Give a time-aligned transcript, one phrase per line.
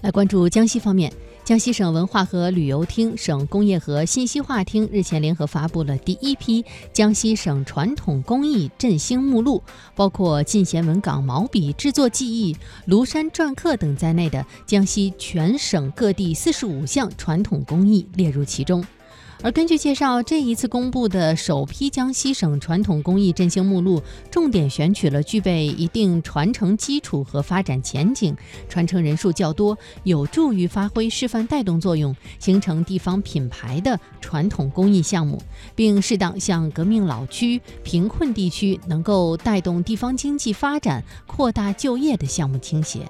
[0.00, 1.12] 来关注江西方面，
[1.44, 9.60] 江西省文化和旅游厅、省工业和信息化厅日前联合发布了第一批江西省传统工艺振兴目录，
[9.96, 12.56] 包括进贤文岗毛笔制作技艺、
[12.86, 18.84] 庐山篆刻等在内的江西全省各地四十五项传统工艺列入其中。
[19.40, 24.02] 而根据介绍，这一次公布的首批江西省传统工艺振兴目录，
[24.32, 28.36] 重点选取了具备一定传承基础和发展前景、
[28.68, 35.40] 传承人数较多、有助于发挥示范带动作用、形成地方品牌的传统工艺项目，
[35.76, 43.08] 并适当向革命老区、贫困地区能够带动地方经济发展、扩大就业的项目倾斜。